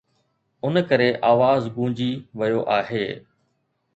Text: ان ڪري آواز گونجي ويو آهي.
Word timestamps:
ان 0.65 0.75
ڪري 0.89 1.09
آواز 1.31 1.61
گونجي 1.75 2.11
ويو 2.39 2.61
آهي. 2.79 3.07